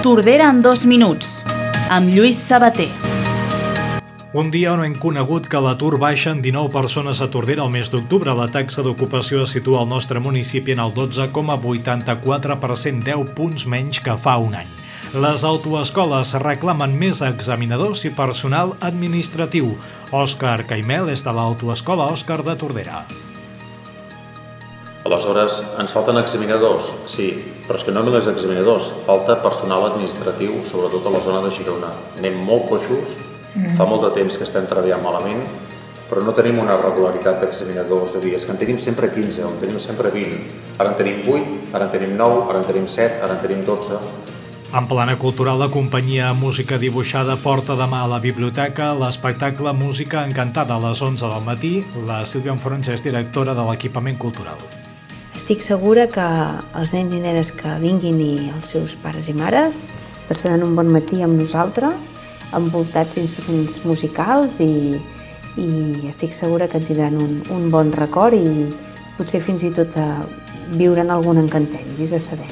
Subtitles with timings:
[0.00, 1.42] Tordera en dos minuts,
[1.92, 2.88] amb Lluís Sabater.
[4.32, 7.92] Un dia on hem conegut que l'atur baixa en 19 persones a Tordera el mes
[7.92, 8.32] d'octubre.
[8.32, 14.16] La taxa d'ocupació es situa al nostre municipi en el 12,84%, 10 punts menys que
[14.16, 14.72] fa un any.
[15.20, 19.76] Les autoescoles reclamen més examinadors i personal administratiu.
[20.16, 23.04] Òscar Caimel és de l'autoescola Òscar de Tordera.
[25.00, 27.30] Aleshores, ens falten examinadors, sí,
[27.64, 31.94] però és que no només examinadors, falta personal administratiu, sobretot a la zona de Girona.
[32.18, 33.14] Anem molt coixos,
[33.54, 33.78] mm.
[33.78, 35.46] fa molt de temps que estem treballant malament,
[36.10, 39.78] però no tenim una regularitat d'examinadors de dies, que en tenim sempre 15, en tenim
[39.80, 40.42] sempre 20.
[40.76, 43.64] Ara en tenim 8, ara en tenim 9, ara en tenim 7, ara en tenim
[43.64, 44.02] 12.
[44.76, 50.76] En plana cultural, la companyia Música Dibuixada porta demà a la biblioteca l'espectacle Música Encantada
[50.76, 51.72] a les 11 del matí.
[52.06, 54.89] La Sílvia Enfrons és directora de l'equipament cultural.
[55.50, 56.24] Estic segura que
[56.78, 59.80] els nens i nenes que vinguin i els seus pares i mares
[60.28, 62.12] passaran un bon matí amb nosaltres,
[62.54, 64.94] envoltats d'instruments musicals i,
[65.58, 68.70] i estic segura que tindran un, un bon record i
[69.18, 70.22] potser fins i tot a
[70.78, 72.46] viuran algun encanteri, vés a saber.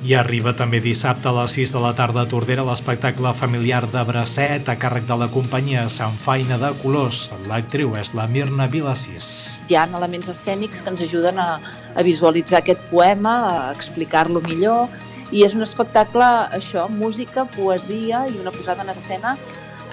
[0.00, 4.00] I arriba també dissabte a les 6 de la tarda a Tordera l'espectacle familiar de
[4.08, 7.26] Bracet a càrrec de la companyia Sant Faina de Colors.
[7.50, 9.28] L'actriu és la Mirna Vilassís.
[9.68, 11.50] Hi ha elements escènics que ens ajuden a,
[11.92, 14.88] a visualitzar aquest poema, a explicar-lo millor,
[15.36, 19.36] i és un espectacle, això, música, poesia i una posada en escena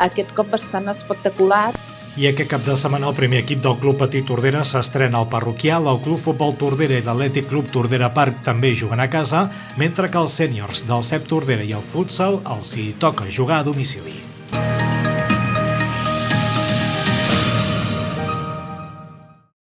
[0.08, 1.74] aquest cop bastant espectacular.
[2.18, 5.86] I aquest cap de setmana el primer equip del Club Petit Tordera s'estrena al parroquial,
[5.92, 9.44] el Club Futbol Tordera i l'Atlètic Club Tordera Parc també juguen a casa,
[9.78, 13.70] mentre que els sèniors del CEP Tordera i el futsal els hi toca jugar a
[13.70, 14.18] domicili.